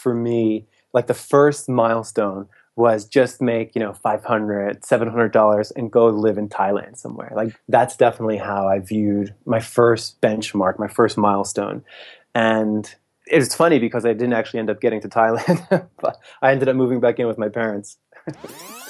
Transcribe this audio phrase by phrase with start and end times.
[0.00, 5.90] for me, like the first milestone was just make you know 500 700 dollars and
[5.90, 7.32] go live in thailand somewhere.
[7.34, 11.84] Like that's definitely how i viewed my first benchmark my first milestone.
[12.34, 12.92] And
[13.26, 16.74] it's funny because i didn't actually end up getting to thailand but i ended up
[16.74, 17.98] moving back in with my parents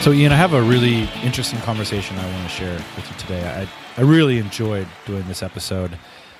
[0.00, 3.46] So, Ian, I have a really interesting conversation I want to share with you today.
[3.46, 5.90] I, I really enjoyed doing this episode.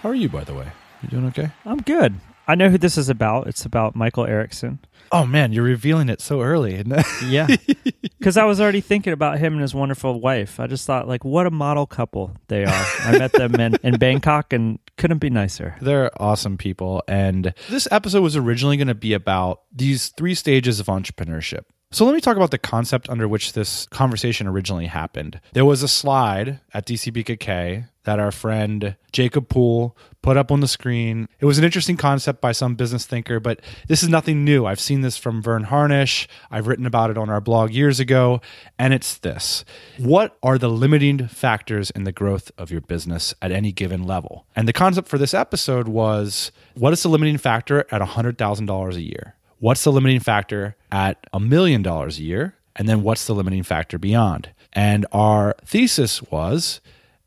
[0.01, 0.73] How are you, by the way?
[1.03, 1.51] You doing okay?
[1.67, 2.15] I'm good.
[2.49, 3.49] I know who this is about.
[3.49, 4.79] It's about Michael Erickson.
[5.13, 6.83] Oh man, you're revealing it so early.
[7.27, 7.49] yeah,
[8.19, 10.59] because I was already thinking about him and his wonderful wife.
[10.59, 12.85] I just thought, like, what a model couple they are.
[13.01, 15.77] I met them in, in Bangkok and couldn't be nicer.
[15.83, 17.03] They're awesome people.
[17.07, 21.65] And this episode was originally going to be about these three stages of entrepreneurship.
[21.93, 25.41] So let me talk about the concept under which this conversation originally happened.
[25.55, 30.69] There was a slide at DCBKK that our friend Jacob Poole put up on the
[30.69, 31.29] screen.
[31.41, 34.67] It was an interesting concept by some business thinker, but this is nothing new.
[34.67, 36.29] I've seen this from Verne Harnish.
[36.49, 38.41] I've written about it on our blog years ago,
[38.79, 39.65] and it's this.
[39.99, 44.47] What are the limiting factors in the growth of your business at any given level?
[44.55, 49.01] And the concept for this episode was what is the limiting factor at $100,000 a
[49.01, 49.35] year?
[49.61, 52.55] What's the limiting factor at a million dollars a year?
[52.77, 54.55] And then what's the limiting factor beyond?
[54.73, 56.81] And our thesis was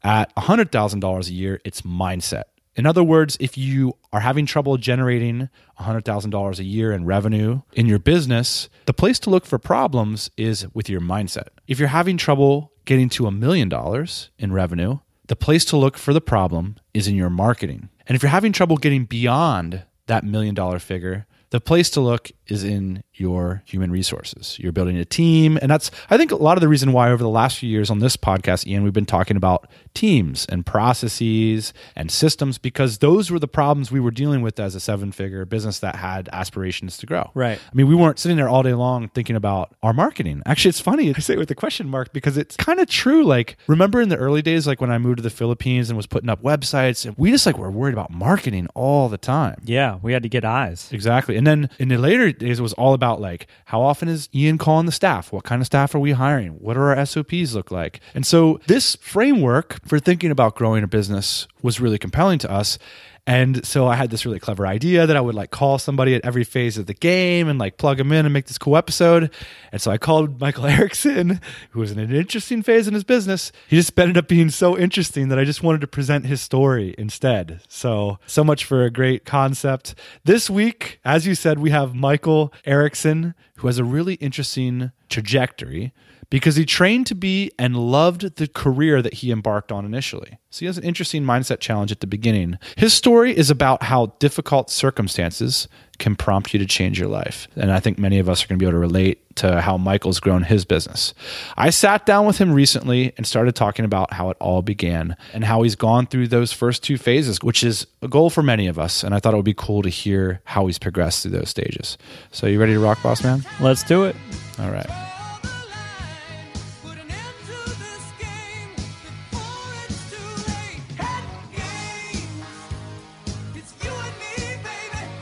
[0.03, 2.45] at $100,000 a year, it's mindset.
[2.75, 5.47] In other words, if you are having trouble generating
[5.79, 10.65] $100,000 a year in revenue in your business, the place to look for problems is
[10.73, 11.49] with your mindset.
[11.67, 14.97] If you're having trouble getting to a million dollars in revenue,
[15.27, 17.89] the place to look for the problem is in your marketing.
[18.07, 22.31] And if you're having trouble getting beyond that million dollar figure, the place to look
[22.47, 24.57] is in your human resources.
[24.59, 25.59] You're building a team.
[25.61, 27.91] And that's, I think, a lot of the reason why over the last few years
[27.91, 33.29] on this podcast, Ian, we've been talking about teams and processes and systems because those
[33.29, 36.97] were the problems we were dealing with as a seven figure business that had aspirations
[36.97, 37.29] to grow.
[37.35, 37.59] Right.
[37.59, 40.41] I mean, we weren't sitting there all day long thinking about our marketing.
[40.47, 41.13] Actually, it's funny.
[41.15, 43.23] I say it with a question mark because it's kind of true.
[43.23, 46.07] Like, remember in the early days, like when I moved to the Philippines and was
[46.07, 49.61] putting up websites, and we just like were worried about marketing all the time.
[49.63, 49.99] Yeah.
[50.01, 50.89] We had to get eyes.
[50.91, 51.37] Exactly.
[51.37, 54.57] And then in the later days, it was all about like how often is Ian
[54.57, 55.31] calling the staff?
[55.31, 56.51] What kind of staff are we hiring?
[56.53, 57.99] What do our SOPs look like?
[58.13, 62.77] And so this framework for thinking about growing a business was really compelling to us.
[63.25, 66.25] And so I had this really clever idea that I would like call somebody at
[66.25, 69.31] every phase of the game and like plug them in and make this cool episode.
[69.71, 71.39] And so I called Michael Erickson,
[71.69, 73.53] who was in an interesting phase in his business.
[73.69, 76.95] He just ended up being so interesting that I just wanted to present his story
[76.97, 77.61] instead.
[77.69, 79.95] So, so much for a great concept.
[80.25, 85.93] This week, as you said, we have Michael Erickson, who has a really interesting trajectory
[86.33, 90.39] because he trained to be and loved the career that he embarked on initially.
[90.49, 92.57] So he has an interesting mindset challenge at the beginning.
[92.75, 95.67] His story is about how difficult circumstances
[95.99, 97.47] can prompt you to change your life.
[97.55, 99.77] And I think many of us are going to be able to relate to how
[99.77, 101.13] Michael's grown his business.
[101.55, 105.43] I sat down with him recently and started talking about how it all began and
[105.43, 108.79] how he's gone through those first two phases, which is a goal for many of
[108.79, 109.03] us.
[109.03, 111.95] And I thought it would be cool to hear how he's progressed through those stages.
[112.31, 113.45] So, you ready to rock, boss man?
[113.59, 114.15] Let's do it.
[114.57, 115.02] All right.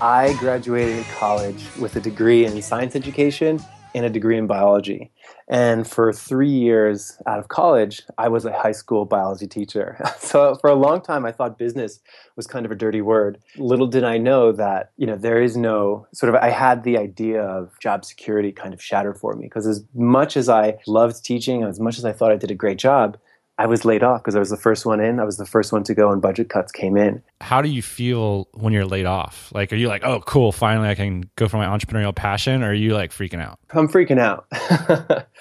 [0.02, 3.60] I graduated college with a degree in science education
[3.94, 5.12] and a degree in biology.
[5.48, 10.00] And for three years out of college, I was a high school biology teacher.
[10.18, 12.00] So for a long time, I thought business
[12.36, 13.38] was kind of a dirty word.
[13.58, 16.98] Little did I know that, you know, there is no sort of, I had the
[16.98, 21.24] idea of job security kind of shattered for me because as much as I loved
[21.24, 23.18] teaching, and as much as I thought I did a great job,
[23.58, 25.20] I was laid off because I was the first one in.
[25.20, 27.22] I was the first one to go, and budget cuts came in.
[27.42, 29.52] How do you feel when you're laid off?
[29.54, 32.64] Like, are you like, oh, cool, finally I can go for my entrepreneurial passion?
[32.64, 33.60] Or are you like freaking out?
[33.72, 34.48] I'm freaking out.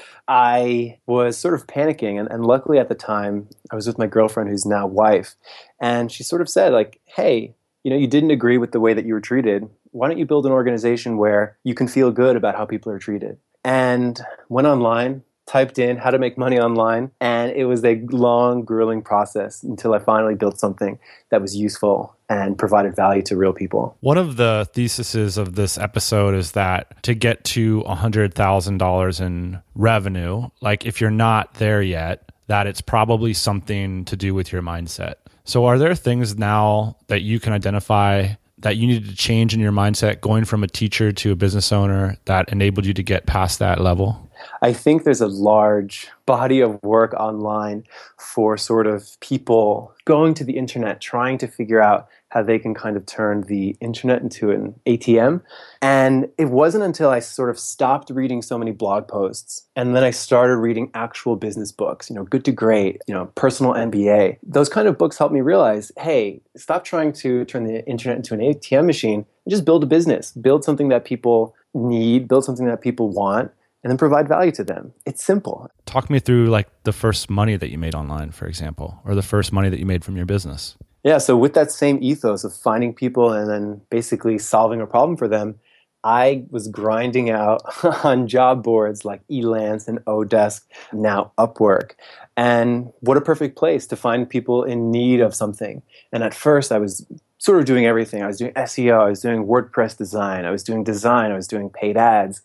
[0.28, 4.06] I was sort of panicking, and, and luckily at the time, I was with my
[4.06, 5.34] girlfriend, who's now wife,
[5.80, 8.92] and she sort of said, like, hey, you know, you didn't agree with the way
[8.92, 9.68] that you were treated.
[9.92, 12.98] Why don't you build an organization where you can feel good about how people are
[12.98, 13.38] treated?
[13.64, 18.62] And went online, typed in how to make money online, and it was a long,
[18.62, 20.96] grueling process until I finally built something
[21.30, 23.96] that was useful and provided value to real people.
[23.98, 30.48] One of the theses of this episode is that to get to $100,000 in revenue,
[30.60, 35.14] like if you're not there yet, that it's probably something to do with your mindset.
[35.44, 39.60] So, are there things now that you can identify that you needed to change in
[39.60, 43.26] your mindset going from a teacher to a business owner that enabled you to get
[43.26, 44.29] past that level?
[44.62, 47.84] I think there's a large body of work online
[48.16, 52.74] for sort of people going to the internet trying to figure out how they can
[52.74, 55.42] kind of turn the internet into an ATM.
[55.82, 60.04] And it wasn't until I sort of stopped reading so many blog posts and then
[60.04, 64.38] I started reading actual business books, you know, Good to Great, you know, Personal MBA.
[64.44, 68.34] Those kind of books helped me realize, hey, stop trying to turn the internet into
[68.34, 72.66] an ATM machine and just build a business, build something that people need, build something
[72.66, 73.50] that people want
[73.82, 74.92] and then provide value to them.
[75.06, 75.70] It's simple.
[75.86, 79.22] Talk me through like the first money that you made online, for example, or the
[79.22, 80.76] first money that you made from your business.
[81.02, 85.16] Yeah, so with that same ethos of finding people and then basically solving a problem
[85.16, 85.58] for them,
[86.04, 87.62] I was grinding out
[88.04, 90.62] on job boards like Elance and Odesk,
[90.92, 91.92] now Upwork.
[92.36, 95.82] And what a perfect place to find people in need of something.
[96.12, 97.06] And at first, I was
[97.38, 98.22] sort of doing everything.
[98.22, 101.48] I was doing SEO, I was doing WordPress design, I was doing design, I was
[101.48, 102.42] doing paid ads.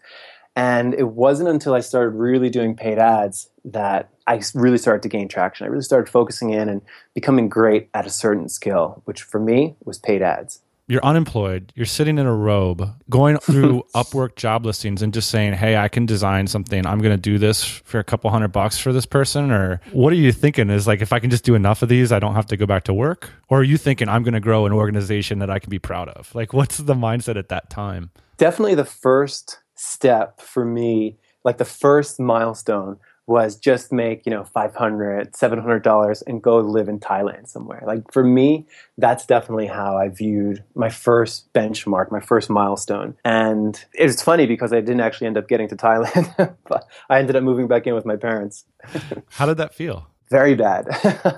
[0.56, 5.10] And it wasn't until I started really doing paid ads that I really started to
[5.10, 5.66] gain traction.
[5.66, 6.82] I really started focusing in and
[7.14, 10.62] becoming great at a certain skill, which for me was paid ads.
[10.88, 15.54] You're unemployed, you're sitting in a robe, going through Upwork job listings and just saying,
[15.54, 16.86] Hey, I can design something.
[16.86, 19.50] I'm going to do this for a couple hundred bucks for this person.
[19.52, 20.70] Or what are you thinking?
[20.70, 22.68] Is like, if I can just do enough of these, I don't have to go
[22.68, 23.32] back to work?
[23.50, 26.10] Or are you thinking, I'm going to grow an organization that I can be proud
[26.10, 26.34] of?
[26.36, 28.12] Like, what's the mindset at that time?
[28.38, 34.44] Definitely the first step for me, like the first milestone was just make, you know,
[34.44, 37.82] 500, $700 and go live in Thailand somewhere.
[37.86, 38.68] Like for me,
[38.98, 43.16] that's definitely how I viewed my first benchmark, my first milestone.
[43.26, 47.36] And it's funny because I didn't actually end up getting to Thailand, but I ended
[47.36, 48.66] up moving back in with my parents.
[49.30, 50.08] how did that feel?
[50.30, 50.88] Very bad.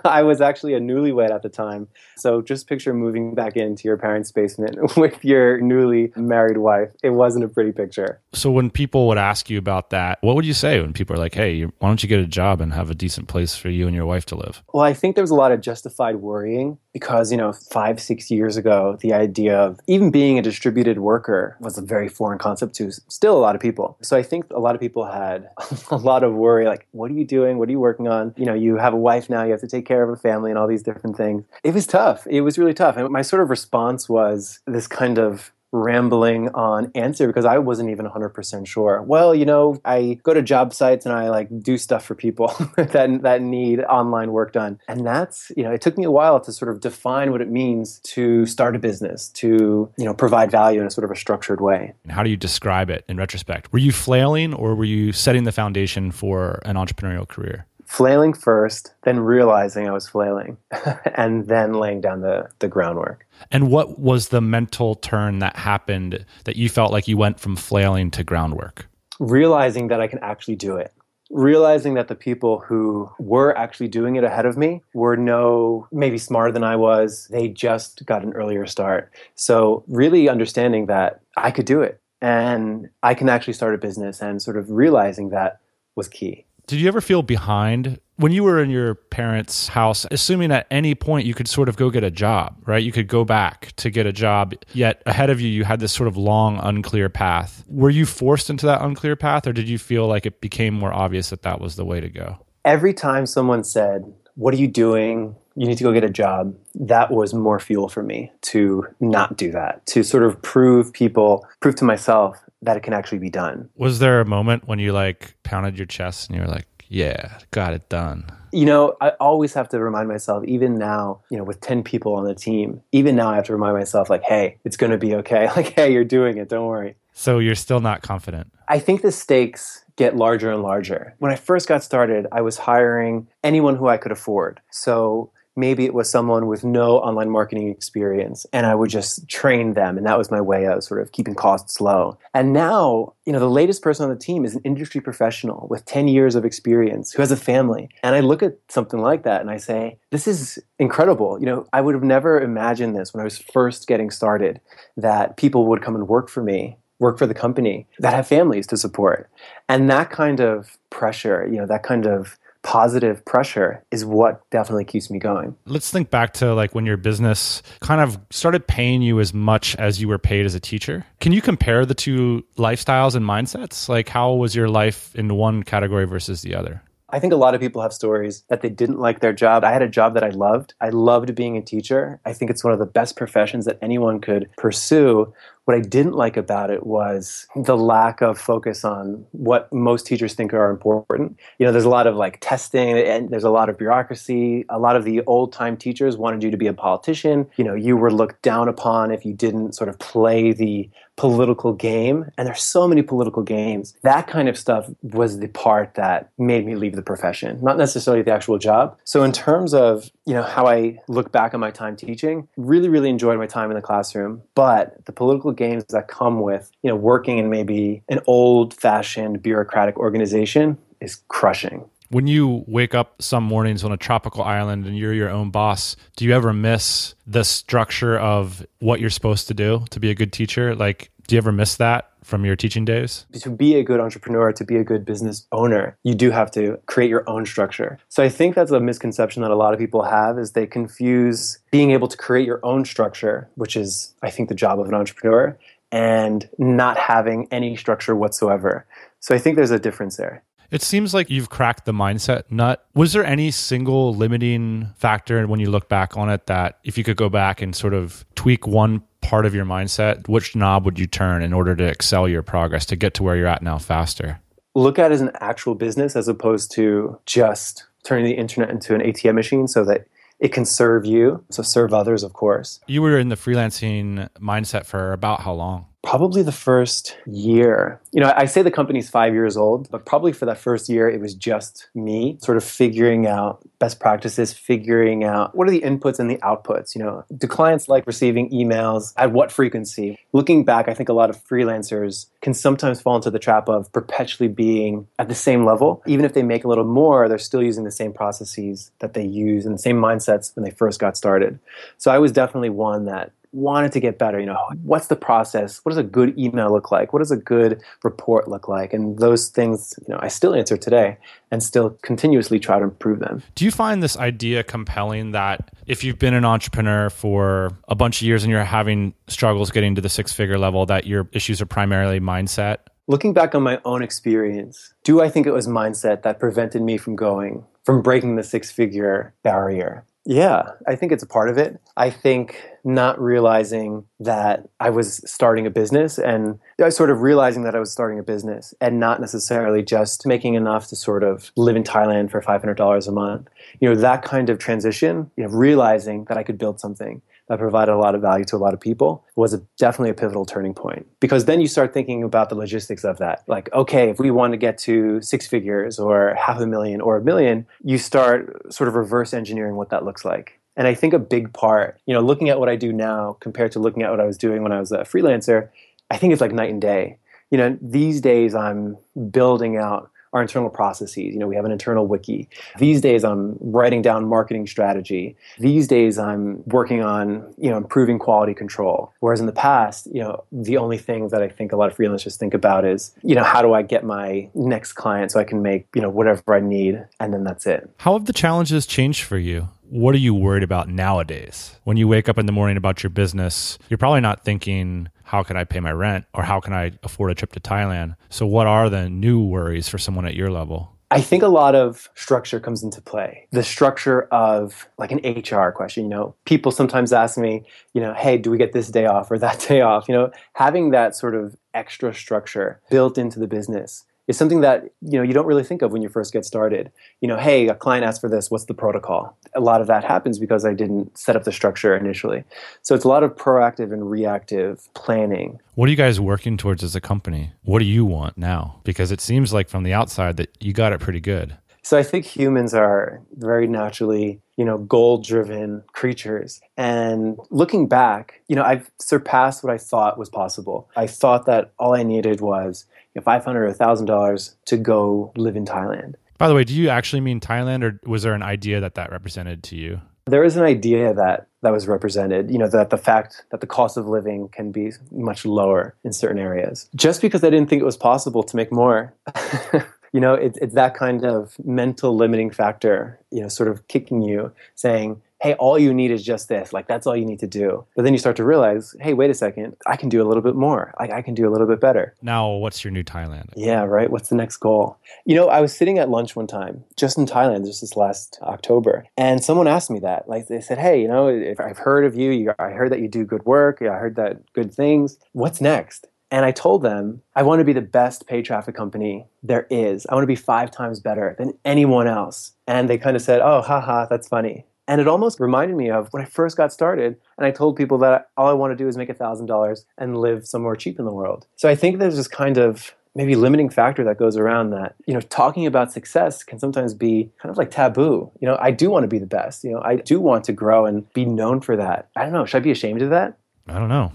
[0.05, 1.87] I was actually a newlywed at the time.
[2.15, 6.89] So just picture moving back into your parents' basement with your newly married wife.
[7.03, 8.21] It wasn't a pretty picture.
[8.33, 11.19] So when people would ask you about that, what would you say when people are
[11.19, 13.87] like, hey, why don't you get a job and have a decent place for you
[13.87, 14.63] and your wife to live?
[14.73, 18.31] Well, I think there was a lot of justified worrying because, you know, five, six
[18.31, 22.73] years ago, the idea of even being a distributed worker was a very foreign concept
[22.75, 23.97] to still a lot of people.
[24.01, 25.49] So I think a lot of people had
[25.91, 27.57] a lot of worry like, what are you doing?
[27.57, 28.33] What are you working on?
[28.37, 30.57] You know, have a wife now, you have to take care of a family and
[30.57, 31.43] all these different things.
[31.63, 32.25] It was tough.
[32.27, 32.97] It was really tough.
[32.97, 37.89] And my sort of response was this kind of rambling on answer because I wasn't
[37.89, 39.01] even 100% sure.
[39.01, 42.47] Well, you know, I go to job sites and I like do stuff for people
[42.77, 44.79] that that need online work done.
[44.87, 47.49] And that's, you know, it took me a while to sort of define what it
[47.49, 51.15] means to start a business, to, you know, provide value in a sort of a
[51.15, 51.93] structured way.
[52.03, 53.71] And how do you describe it in retrospect?
[53.73, 57.65] Were you flailing or were you setting the foundation for an entrepreneurial career?
[57.87, 60.57] Flailing first, then realizing I was flailing,
[61.15, 63.25] and then laying down the, the groundwork.
[63.49, 67.55] And what was the mental turn that happened that you felt like you went from
[67.55, 68.87] flailing to groundwork?
[69.19, 70.93] Realizing that I can actually do it.
[71.29, 76.17] Realizing that the people who were actually doing it ahead of me were no, maybe
[76.17, 77.27] smarter than I was.
[77.31, 79.11] They just got an earlier start.
[79.35, 84.21] So, really understanding that I could do it and I can actually start a business
[84.21, 85.59] and sort of realizing that
[85.95, 86.46] was key.
[86.67, 90.95] Did you ever feel behind when you were in your parents' house, assuming at any
[90.95, 92.83] point you could sort of go get a job, right?
[92.83, 95.93] You could go back to get a job, yet ahead of you, you had this
[95.93, 97.63] sort of long, unclear path.
[97.69, 100.91] Were you forced into that unclear path, or did you feel like it became more
[100.91, 102.37] obvious that that was the way to go?
[102.65, 105.37] Every time someone said, What are you doing?
[105.57, 106.55] You need to go get a job.
[106.75, 111.47] That was more fuel for me to not do that, to sort of prove people,
[111.59, 113.69] prove to myself that it can actually be done.
[113.75, 117.39] Was there a moment when you like pounded your chest and you were like, yeah,
[117.51, 118.25] got it done?
[118.51, 122.13] You know, I always have to remind myself, even now, you know, with 10 people
[122.15, 124.97] on the team, even now I have to remind myself, like, hey, it's going to
[124.97, 125.49] be okay.
[125.55, 126.49] Like, hey, you're doing it.
[126.49, 126.95] Don't worry.
[127.13, 128.51] So you're still not confident?
[128.67, 131.15] I think the stakes get larger and larger.
[131.17, 134.61] When I first got started, I was hiring anyone who I could afford.
[134.69, 139.73] So maybe it was someone with no online marketing experience and I would just train
[139.73, 142.17] them and that was my way of sort of keeping costs low.
[142.33, 145.85] And now, you know, the latest person on the team is an industry professional with
[145.85, 147.89] 10 years of experience who has a family.
[148.03, 151.39] And I look at something like that and I say, this is incredible.
[151.39, 154.61] You know, I would have never imagined this when I was first getting started
[154.95, 158.67] that people would come and work for me work for the company that have families
[158.67, 159.29] to support.
[159.69, 162.37] And that kind of pressure, you know, that kind of
[162.67, 165.55] positive pressure is what definitely keeps me going.
[165.65, 169.73] Let's think back to like when your business kind of started paying you as much
[169.77, 171.05] as you were paid as a teacher.
[171.21, 173.87] Can you compare the two lifestyles and mindsets?
[173.87, 176.83] Like how was your life in one category versus the other?
[177.09, 179.63] I think a lot of people have stories that they didn't like their job.
[179.63, 180.73] I had a job that I loved.
[180.81, 182.19] I loved being a teacher.
[182.25, 185.33] I think it's one of the best professions that anyone could pursue.
[185.63, 190.33] What I didn't like about it was the lack of focus on what most teachers
[190.33, 191.37] think are important.
[191.59, 194.65] You know, there's a lot of like testing and there's a lot of bureaucracy.
[194.69, 197.49] A lot of the old time teachers wanted you to be a politician.
[197.55, 201.73] You know, you were looked down upon if you didn't sort of play the political
[201.73, 202.31] game.
[202.37, 203.95] And there's so many political games.
[204.03, 208.23] That kind of stuff was the part that made me leave the profession, not necessarily
[208.23, 208.97] the actual job.
[209.03, 212.87] So in terms of, you know, how I look back on my time teaching, really,
[212.87, 214.43] really enjoyed my time in the classroom.
[214.55, 219.41] But the political games that come with you know working in maybe an old fashioned
[219.41, 224.97] bureaucratic organization is crushing when you wake up some mornings on a tropical island and
[224.97, 229.53] you're your own boss, do you ever miss the structure of what you're supposed to
[229.53, 230.75] do to be a good teacher?
[230.75, 233.25] Like, do you ever miss that from your teaching days?
[233.41, 236.79] To be a good entrepreneur, to be a good business owner, you do have to
[236.85, 237.97] create your own structure.
[238.09, 241.59] So I think that's a misconception that a lot of people have is they confuse
[241.71, 244.93] being able to create your own structure, which is I think the job of an
[244.93, 245.57] entrepreneur,
[245.91, 248.85] and not having any structure whatsoever.
[249.19, 250.43] So I think there's a difference there.
[250.69, 252.85] It seems like you've cracked the mindset nut.
[252.93, 257.03] Was there any single limiting factor when you look back on it that if you
[257.03, 260.99] could go back and sort of tweak one part of your mindset, which knob would
[260.99, 263.77] you turn in order to excel your progress to get to where you're at now
[263.77, 264.39] faster?
[264.75, 268.93] Look at it as an actual business as opposed to just turning the internet into
[268.93, 270.07] an ATM machine so that
[270.39, 272.79] it can serve you, so serve others, of course.
[272.87, 275.87] You were in the freelancing mindset for about how long?
[276.03, 277.99] Probably the first year.
[278.13, 281.09] You know, I say the company's five years old, but probably for that first year,
[281.09, 285.81] it was just me sort of figuring out best practices, figuring out what are the
[285.81, 286.95] inputs and the outputs.
[286.95, 289.13] You know, do clients like receiving emails?
[289.17, 290.17] At what frequency?
[290.31, 293.91] Looking back, I think a lot of freelancers can sometimes fall into the trap of
[293.91, 296.03] perpetually being at the same level.
[296.05, 299.25] Even if they make a little more, they're still using the same processes that they
[299.25, 301.59] use and the same mindsets when they first got started.
[301.97, 304.39] So I was definitely one that wanted to get better.
[304.39, 305.79] You know, what's the process?
[305.83, 307.13] What does a good email look like?
[307.13, 308.93] What does a good report look like?
[308.93, 311.17] And those things, you know, I still answer today
[311.51, 313.43] and still continuously try to improve them.
[313.55, 318.21] Do you find this idea compelling that if you've been an entrepreneur for a bunch
[318.21, 321.61] of years and you're having struggles getting to the six figure level, that your issues
[321.61, 322.79] are primarily mindset?
[323.07, 326.97] Looking back on my own experience, do I think it was mindset that prevented me
[326.97, 330.05] from going, from breaking the six figure barrier?
[330.29, 331.79] Yeah, I think it's a part of it.
[331.95, 337.63] I think not realizing that I was starting a business and I sort of realizing
[337.63, 341.53] that I was starting a business and not necessarily just making enough to sort of
[341.55, 343.47] live in Thailand for $500 a month.
[343.79, 347.59] You know, that kind of transition, you know, realizing that I could build something that
[347.59, 350.45] provided a lot of value to a lot of people was a, definitely a pivotal
[350.45, 351.07] turning point.
[351.19, 353.43] Because then you start thinking about the logistics of that.
[353.47, 357.17] Like okay if we want to get to six figures or half a million or
[357.17, 360.59] a million you start sort of reverse engineering what that looks like.
[360.75, 363.71] And i think a big part you know looking at what i do now compared
[363.71, 365.69] to looking at what i was doing when i was a freelancer
[366.11, 367.17] i think it's like night and day.
[367.49, 368.97] You know these days i'm
[369.31, 371.17] building out our internal processes.
[371.17, 372.49] You know, we have an internal wiki.
[372.77, 375.35] These days I'm writing down marketing strategy.
[375.59, 379.13] These days I'm working on, you know, improving quality control.
[379.19, 381.97] Whereas in the past, you know, the only thing that I think a lot of
[381.97, 385.43] freelancers think about is, you know, how do I get my next client so I
[385.43, 387.89] can make, you know, whatever I need and then that's it.
[387.97, 389.69] How have the challenges changed for you?
[389.89, 391.75] What are you worried about nowadays?
[391.83, 395.43] When you wake up in the morning about your business, you're probably not thinking, how
[395.43, 398.15] can I pay my rent or how can I afford a trip to Thailand?
[398.29, 400.93] So, what are the new worries for someone at your level?
[401.09, 403.47] I think a lot of structure comes into play.
[403.51, 407.63] The structure of like an HR question, you know, people sometimes ask me,
[407.93, 410.09] you know, hey, do we get this day off or that day off?
[410.09, 414.83] You know, having that sort of extra structure built into the business is something that
[415.01, 416.91] you know you don't really think of when you first get started.
[417.21, 418.51] You know, hey, a client asked for this.
[418.51, 419.37] What's the protocol?
[419.55, 422.43] A lot of that happens because I didn't set up the structure initially.
[422.81, 425.59] So it's a lot of proactive and reactive planning.
[425.75, 427.51] What are you guys working towards as a company?
[427.63, 428.81] What do you want now?
[428.83, 431.57] Because it seems like from the outside that you got it pretty good.
[431.83, 436.59] So I think humans are very naturally, you know, goal-driven creatures.
[436.75, 440.89] And looking back, you know, I've surpassed what I thought was possible.
[440.97, 442.83] I thought that all I needed was
[443.17, 446.15] know, 500 or a $1,000 to go live in Thailand.
[446.37, 449.11] By the way, do you actually mean Thailand or was there an idea that that
[449.11, 450.01] represented to you?
[450.25, 453.67] There is an idea that that was represented, you know, that the fact that the
[453.67, 456.89] cost of living can be much lower in certain areas.
[456.95, 459.13] Just because I didn't think it was possible to make more.
[460.13, 464.21] you know, it, it's that kind of mental limiting factor, you know, sort of kicking
[464.21, 466.73] you, saying, hey, all you need is just this.
[466.73, 467.85] Like, that's all you need to do.
[467.95, 470.41] But then you start to realize, hey, wait a second, I can do a little
[470.41, 470.93] bit more.
[470.99, 472.15] Like, I can do a little bit better.
[472.21, 473.49] Now, what's your new Thailand?
[473.55, 474.09] Yeah, right.
[474.09, 474.97] What's the next goal?
[475.25, 478.39] You know, I was sitting at lunch one time, just in Thailand, just this last
[478.41, 480.27] October, and someone asked me that.
[480.27, 483.01] Like, they said, hey, you know, if I've heard of you, you I heard that
[483.01, 483.81] you do good work.
[483.81, 485.17] I heard that good things.
[485.33, 486.07] What's next?
[486.29, 490.05] And I told them, I want to be the best paid traffic company there is.
[490.07, 492.51] I want to be five times better than anyone else.
[492.67, 494.65] And they kind of said, oh, haha, that's funny.
[494.87, 497.97] And it almost reminded me of when I first got started and I told people
[497.99, 501.13] that all I want to do is make $1,000 and live somewhere cheap in the
[501.13, 501.45] world.
[501.55, 505.13] So I think there's this kind of maybe limiting factor that goes around that you
[505.13, 508.31] know talking about success can sometimes be kind of like taboo.
[508.39, 509.63] You know i do want to be the best.
[509.63, 512.09] You know i do want to grow and be known for that.
[512.15, 513.37] I don't know should i be ashamed of that?
[513.67, 514.11] I don't know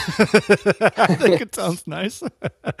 [0.96, 2.22] I think it sounds nice.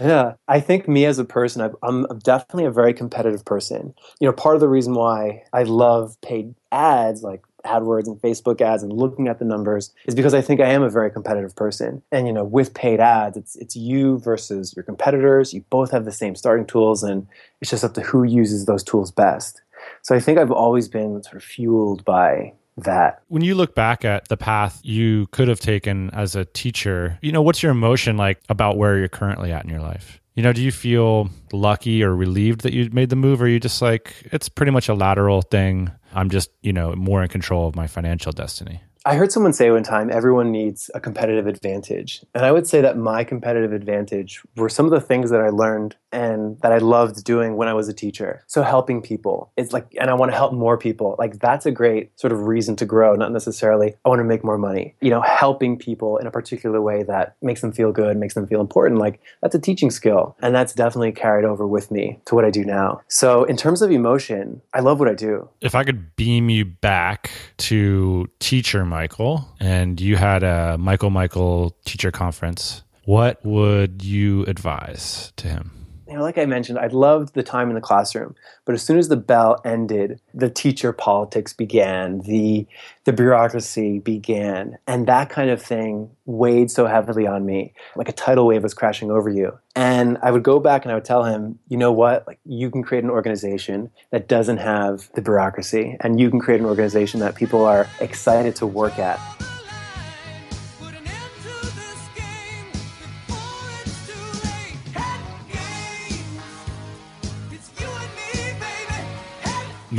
[0.00, 3.94] yeah, I think me as a person, i am definitely a very competitive person.
[4.20, 8.60] You know, part of the reason why I love paid ads, like AdWords and Facebook
[8.60, 11.54] ads, and looking at the numbers, is because I think I am a very competitive
[11.54, 12.02] person.
[12.10, 15.54] And you know, with paid ads, it's it's you versus your competitors.
[15.54, 17.26] You both have the same starting tools, and
[17.60, 19.62] it's just up to who uses those tools best.
[20.02, 22.52] So I think I've always been sort of fueled by
[22.84, 23.22] that.
[23.28, 27.32] When you look back at the path you could have taken as a teacher, you
[27.32, 30.20] know, what's your emotion like about where you're currently at in your life?
[30.34, 33.48] You know, do you feel lucky or relieved that you made the move, or are
[33.48, 35.90] you just like, it's pretty much a lateral thing?
[36.14, 38.80] I'm just, you know, more in control of my financial destiny?
[39.06, 42.22] I heard someone say one time everyone needs a competitive advantage.
[42.34, 45.48] And I would say that my competitive advantage were some of the things that I
[45.48, 48.42] learned and that I loved doing when I was a teacher.
[48.46, 49.52] So helping people.
[49.56, 51.16] It's like and I want to help more people.
[51.18, 54.44] Like that's a great sort of reason to grow, not necessarily I want to make
[54.44, 54.94] more money.
[55.00, 58.46] You know, helping people in a particular way that makes them feel good, makes them
[58.46, 59.00] feel important.
[59.00, 60.36] Like that's a teaching skill.
[60.42, 63.00] And that's definitely carried over with me to what I do now.
[63.08, 65.48] So in terms of emotion, I love what I do.
[65.62, 71.76] If I could beam you back to teacher Michael, and you had a Michael Michael
[71.84, 75.79] teacher conference, what would you advise to him?
[76.10, 78.98] You know, like I mentioned, I loved the time in the classroom, but as soon
[78.98, 82.66] as the bell ended, the teacher politics began, the
[83.04, 88.12] the bureaucracy began, and that kind of thing weighed so heavily on me, like a
[88.12, 89.56] tidal wave was crashing over you.
[89.76, 92.72] And I would go back and I would tell him, you know what, like you
[92.72, 97.20] can create an organization that doesn't have the bureaucracy, and you can create an organization
[97.20, 99.20] that people are excited to work at.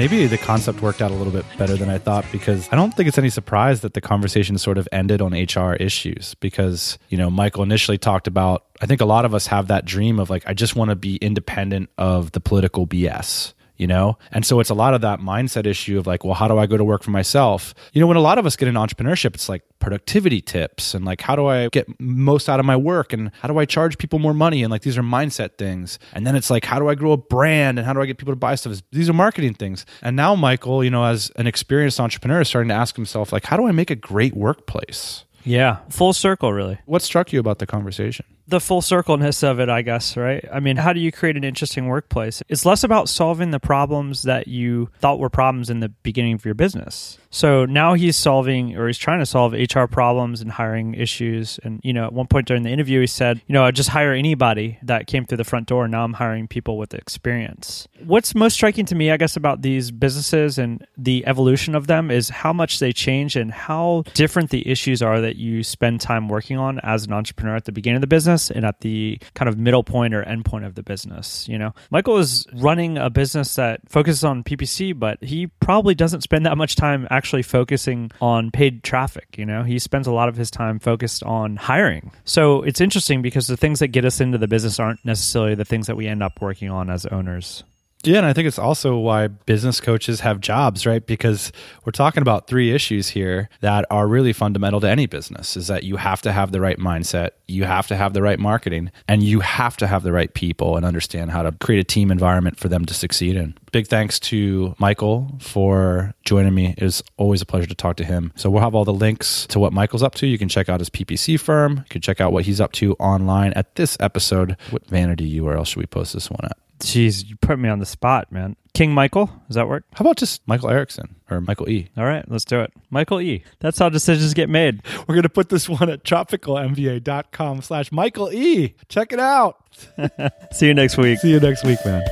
[0.02, 2.92] Maybe the concept worked out a little bit better than I thought because I don't
[2.92, 7.20] think it's any surprise that the conversation sort of ended on HR issues because, you
[7.20, 10.32] know, Michael initially talked about, I think a lot of us have that dream of
[10.32, 14.16] like, I just want to be independent of the political BS you know?
[14.32, 16.68] And so it's a lot of that mindset issue of like, well, how do I
[16.68, 17.74] go to work for myself?
[17.94, 21.04] You know, when a lot of us get in entrepreneurship, it's like productivity tips and
[21.04, 23.98] like, how do I get most out of my work and how do I charge
[23.98, 24.62] people more money?
[24.62, 25.98] And like, these are mindset things.
[26.14, 28.20] And then it's like, how do I grow a brand and how do I get
[28.20, 28.84] people to buy stuff?
[28.92, 29.88] These are marketing things.
[30.04, 33.46] And now Michael, you know, as an experienced entrepreneur, is starting to ask himself, like,
[33.46, 35.26] how do I make a great workplace?
[35.44, 36.78] Yeah, full circle, really.
[36.86, 38.28] What struck you about the conversation?
[38.52, 40.46] The full circleness of it, I guess, right?
[40.52, 42.44] I mean, how do you create an interesting workplace?
[42.50, 46.46] It's less about solving the problems that you thought were problems in the beginning of
[46.46, 47.18] your business.
[47.32, 51.60] So now he's solving or he's trying to solve HR problems and hiring issues.
[51.64, 53.90] And, you know, at one point during the interview, he said, you know, I just
[53.90, 55.88] hire anybody that came through the front door.
[55.88, 57.88] Now I'm hiring people with experience.
[58.04, 62.12] What's most striking to me, I guess, about these businesses and the evolution of them
[62.12, 66.28] is how much they change and how different the issues are that you spend time
[66.28, 69.20] working on as an entrepreneur at the beginning of the business business and at the
[69.34, 71.48] kind of middle point or end point of the business.
[71.48, 76.22] You know, Michael is running a business that focuses on PPC, but he probably doesn't
[76.22, 79.38] spend that much time actually focusing on paid traffic.
[79.38, 82.12] You know, he spends a lot of his time focused on hiring.
[82.26, 85.66] So it's interesting because the things that get us into the business aren't necessarily the
[85.66, 87.64] things that we end up working on as owners.
[88.04, 91.06] Yeah, and I think it's also why business coaches have jobs, right?
[91.06, 91.52] Because
[91.86, 95.84] we're talking about three issues here that are really fundamental to any business is that
[95.84, 99.24] you have to have the right mindset, you have to have the right marketing, and
[99.24, 102.58] you have to have the right people and understand how to create a team environment
[102.58, 103.56] for them to succeed in.
[103.72, 106.74] Big thanks to Michael for joining me.
[106.78, 108.34] It was always a pleasure to talk to him.
[108.36, 110.28] So we'll have all the links to what Michael's up to.
[110.28, 111.78] You can check out his PPC firm.
[111.78, 114.58] You can check out what he's up to online at this episode.
[114.72, 116.58] What vanity URL should we post this one at?
[116.82, 118.56] Jeez, you put me on the spot, man.
[118.74, 119.84] King Michael, does that work?
[119.94, 121.90] How about just Michael Erickson or Michael E?
[121.98, 122.72] All right, let's do it.
[122.90, 123.44] Michael E.
[123.60, 124.82] That's how decisions get made.
[125.08, 128.76] We're going to put this one at tropicalmba.com slash Michael E.
[128.90, 129.64] Check it out.
[130.54, 131.20] See you next week.
[131.20, 132.04] See you next week, man.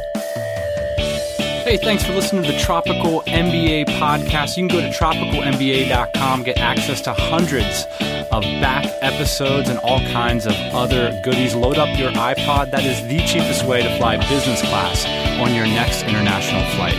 [1.63, 4.58] Hey, thanks for listening to the Tropical MBA podcast.
[4.58, 7.86] You can go to tropicalmba.com, get access to hundreds
[8.32, 11.56] of back episodes and all kinds of other goodies.
[11.56, 12.72] Load up your iPod.
[12.72, 15.06] That is the cheapest way to fly business class
[15.39, 16.98] on your next international flight.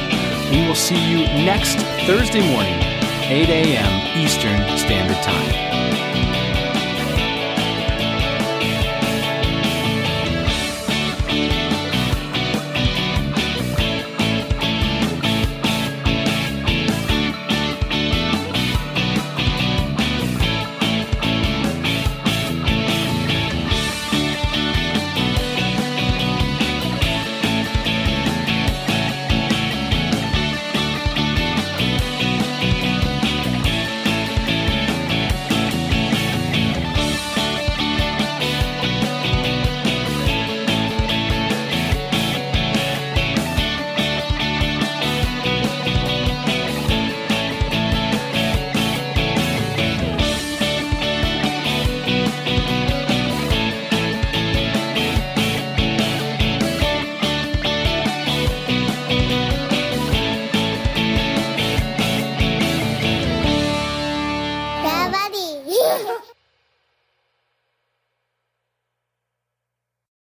[0.50, 2.78] We will see you next Thursday morning,
[3.30, 4.18] 8 a.m.
[4.18, 6.09] Eastern Standard Time.